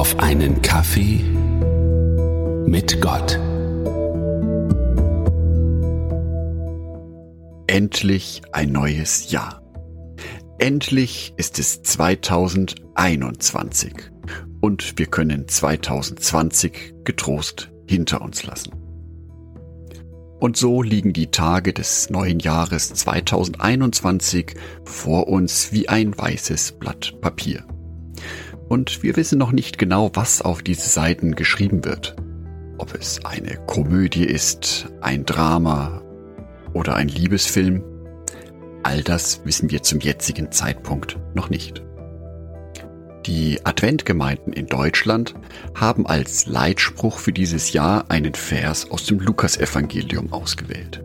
[0.00, 1.20] auf einen Kaffee
[2.66, 3.38] mit Gott.
[7.66, 9.60] Endlich ein neues Jahr.
[10.58, 13.92] Endlich ist es 2021
[14.62, 18.72] und wir können 2020 getrost hinter uns lassen.
[20.40, 24.54] Und so liegen die Tage des neuen Jahres 2021
[24.86, 27.66] vor uns wie ein weißes Blatt Papier.
[28.70, 32.14] Und wir wissen noch nicht genau, was auf diese Seiten geschrieben wird.
[32.78, 36.02] Ob es eine Komödie ist, ein Drama
[36.72, 37.82] oder ein Liebesfilm.
[38.84, 41.82] All das wissen wir zum jetzigen Zeitpunkt noch nicht.
[43.26, 45.34] Die Adventgemeinden in Deutschland
[45.74, 51.02] haben als Leitspruch für dieses Jahr einen Vers aus dem Lukasevangelium ausgewählt.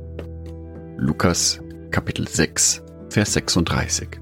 [0.97, 1.59] Lukas
[1.89, 4.19] Kapitel 6, Vers 36.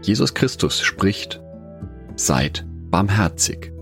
[0.00, 1.40] Jesus Christus spricht,
[2.20, 3.72] Seid barmherzig,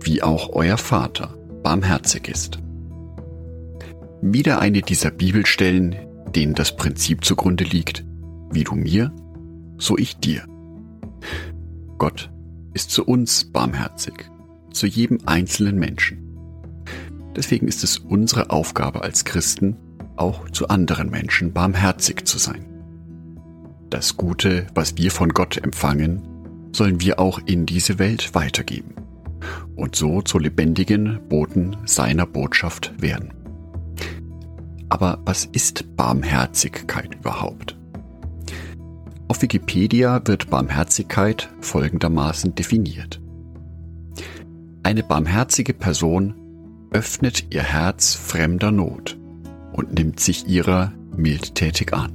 [0.00, 2.60] wie auch euer Vater barmherzig ist.
[4.22, 5.96] Wieder eine dieser Bibelstellen,
[6.32, 8.04] denen das Prinzip zugrunde liegt,
[8.52, 9.12] wie du mir,
[9.78, 10.46] so ich dir.
[11.98, 12.30] Gott
[12.72, 14.14] ist zu uns barmherzig,
[14.70, 16.22] zu jedem einzelnen Menschen.
[17.34, 19.76] Deswegen ist es unsere Aufgabe als Christen,
[20.14, 22.64] auch zu anderen Menschen barmherzig zu sein.
[23.90, 26.35] Das Gute, was wir von Gott empfangen,
[26.76, 28.94] sollen wir auch in diese Welt weitergeben
[29.74, 33.32] und so zu lebendigen Boten seiner Botschaft werden.
[34.88, 37.76] Aber was ist Barmherzigkeit überhaupt?
[39.28, 43.20] Auf Wikipedia wird Barmherzigkeit folgendermaßen definiert.
[44.84, 46.34] Eine barmherzige Person
[46.92, 49.18] öffnet ihr Herz fremder Not
[49.72, 52.12] und nimmt sich ihrer mildtätig an.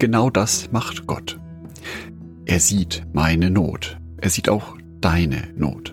[0.00, 1.38] Genau das macht Gott.
[2.46, 3.98] Er sieht meine Not.
[4.18, 5.92] Er sieht auch deine Not.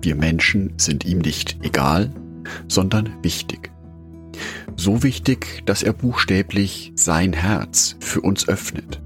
[0.00, 2.10] Wir Menschen sind ihm nicht egal,
[2.68, 3.70] sondern wichtig.
[4.76, 9.02] So wichtig, dass er buchstäblich sein Herz für uns öffnet,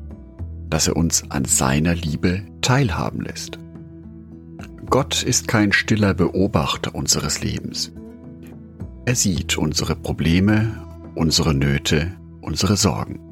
[0.71, 3.59] dass er uns an seiner Liebe teilhaben lässt.
[4.89, 7.91] Gott ist kein stiller Beobachter unseres Lebens.
[9.05, 10.81] Er sieht unsere Probleme,
[11.17, 13.31] unsere Nöte, unsere Sorgen.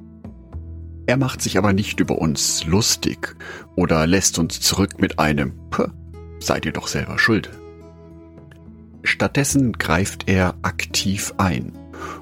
[1.11, 3.35] Er macht sich aber nicht über uns lustig
[3.75, 5.55] oder lässt uns zurück mit einem
[6.39, 7.51] seid ihr doch selber schuld.
[9.03, 11.73] Stattdessen greift er aktiv ein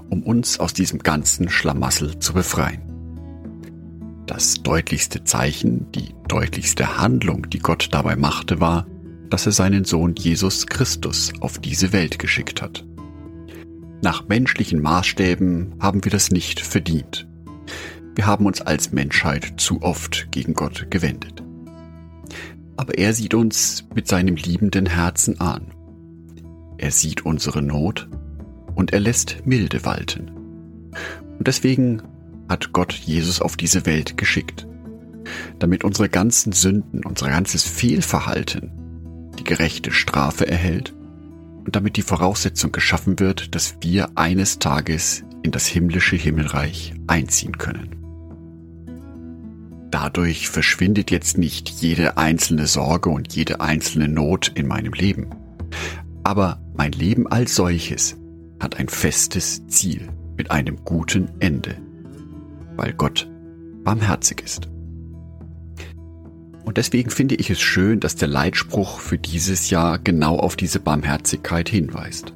[0.08, 2.80] um uns aus diesem ganzen Schlamassel zu befreien.
[4.24, 8.86] Das deutlichste Zeichen, die deutlichste Handlung, die Gott dabei machte, war,
[9.28, 12.86] dass er seinen Sohn Jesus Christus auf diese Welt geschickt hat.
[14.00, 17.27] Nach menschlichen Maßstäben haben wir das nicht verdient.
[18.18, 21.44] Wir haben uns als Menschheit zu oft gegen Gott gewendet.
[22.76, 25.68] Aber er sieht uns mit seinem liebenden Herzen an.
[26.78, 28.08] Er sieht unsere Not
[28.74, 30.32] und er lässt Milde walten.
[31.38, 32.02] Und deswegen
[32.48, 34.66] hat Gott Jesus auf diese Welt geschickt,
[35.60, 38.72] damit unsere ganzen Sünden, unser ganzes Fehlverhalten
[39.38, 40.92] die gerechte Strafe erhält
[41.64, 47.58] und damit die Voraussetzung geschaffen wird, dass wir eines Tages in das himmlische Himmelreich einziehen
[47.58, 47.97] können.
[49.90, 55.28] Dadurch verschwindet jetzt nicht jede einzelne Sorge und jede einzelne Not in meinem Leben.
[56.24, 58.16] Aber mein Leben als solches
[58.60, 61.76] hat ein festes Ziel mit einem guten Ende,
[62.76, 63.28] weil Gott
[63.82, 64.68] barmherzig ist.
[66.64, 70.80] Und deswegen finde ich es schön, dass der Leitspruch für dieses Jahr genau auf diese
[70.80, 72.34] Barmherzigkeit hinweist.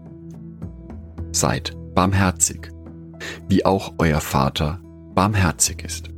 [1.33, 2.71] Seid barmherzig,
[3.49, 4.81] wie auch euer Vater
[5.15, 6.09] barmherzig ist.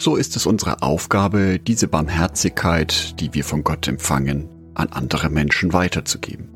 [0.00, 5.72] So ist es unsere Aufgabe, diese Barmherzigkeit, die wir von Gott empfangen, an andere Menschen
[5.72, 6.50] weiterzugeben.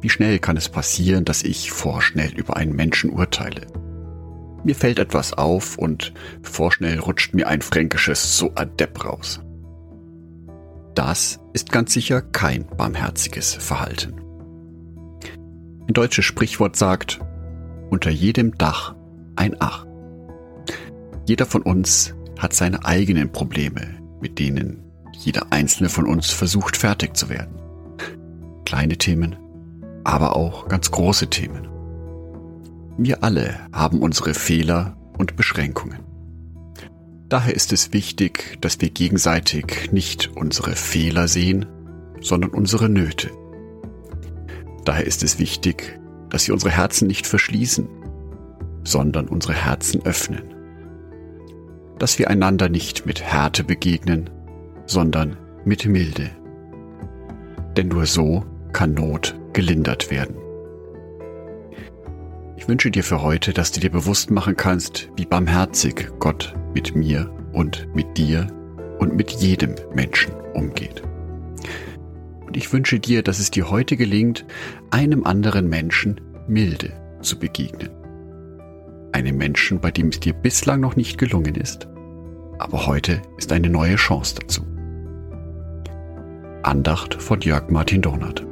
[0.00, 3.66] Wie schnell kann es passieren, dass ich vorschnell über einen Menschen urteile?
[4.62, 9.40] Mir fällt etwas auf und vorschnell rutscht mir ein fränkisches so adept raus.
[10.94, 14.20] Das ist ganz sicher kein barmherziges Verhalten.
[15.88, 17.20] Ein deutsches Sprichwort sagt,
[17.90, 18.94] unter jedem Dach
[19.34, 19.84] ein Ach.
[21.26, 24.82] Jeder von uns hat seine eigenen Probleme, mit denen
[25.12, 27.54] jeder einzelne von uns versucht fertig zu werden.
[28.64, 29.36] Kleine Themen,
[30.02, 31.68] aber auch ganz große Themen.
[32.98, 36.00] Wir alle haben unsere Fehler und Beschränkungen.
[37.28, 41.66] Daher ist es wichtig, dass wir gegenseitig nicht unsere Fehler sehen,
[42.20, 43.30] sondern unsere Nöte.
[44.84, 45.98] Daher ist es wichtig,
[46.28, 47.88] dass wir unsere Herzen nicht verschließen,
[48.84, 50.53] sondern unsere Herzen öffnen.
[51.98, 54.30] Dass wir einander nicht mit Härte begegnen,
[54.86, 56.30] sondern mit Milde.
[57.76, 60.36] Denn nur so kann Not gelindert werden.
[62.56, 66.96] Ich wünsche dir für heute, dass du dir bewusst machen kannst, wie barmherzig Gott mit
[66.96, 68.48] mir und mit dir
[68.98, 71.02] und mit jedem Menschen umgeht.
[72.46, 74.44] Und ich wünsche dir, dass es dir heute gelingt,
[74.90, 77.90] einem anderen Menschen milde zu begegnen.
[79.14, 81.86] Einem Menschen, bei dem es dir bislang noch nicht gelungen ist,
[82.58, 84.66] aber heute ist eine neue Chance dazu.
[86.64, 88.44] Andacht von Jörg Martin Donat.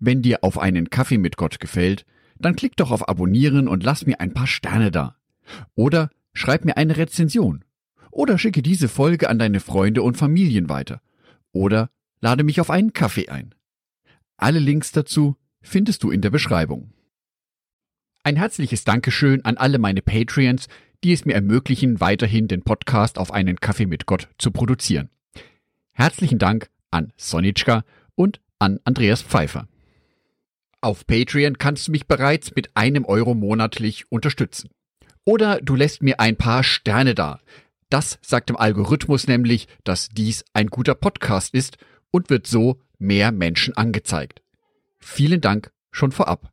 [0.00, 2.06] Wenn dir auf einen Kaffee mit Gott gefällt,
[2.38, 5.16] dann klick doch auf Abonnieren und lass mir ein paar Sterne da.
[5.74, 7.66] Oder schreib mir eine Rezension.
[8.12, 11.00] Oder schicke diese Folge an deine Freunde und Familien weiter.
[11.50, 13.54] Oder lade mich auf einen Kaffee ein.
[14.36, 16.92] Alle Links dazu findest du in der Beschreibung.
[18.22, 20.68] Ein herzliches Dankeschön an alle meine Patreons,
[21.02, 25.08] die es mir ermöglichen, weiterhin den Podcast auf einen Kaffee mit Gott zu produzieren.
[25.92, 27.82] Herzlichen Dank an Sonitschka
[28.14, 29.68] und an Andreas Pfeiffer.
[30.82, 34.68] Auf Patreon kannst du mich bereits mit einem Euro monatlich unterstützen.
[35.24, 37.40] Oder du lässt mir ein paar Sterne da.
[37.92, 41.76] Das sagt dem Algorithmus nämlich, dass dies ein guter Podcast ist
[42.10, 44.40] und wird so mehr Menschen angezeigt.
[44.98, 46.50] Vielen Dank schon vorab.